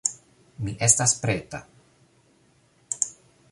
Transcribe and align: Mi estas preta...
Mi 0.67 0.73
estas 0.87 1.13
preta... 1.27 1.61